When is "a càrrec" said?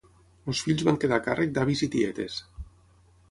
1.19-1.53